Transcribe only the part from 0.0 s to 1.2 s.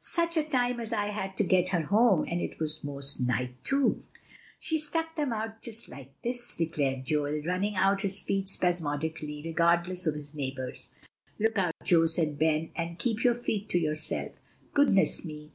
such a time as I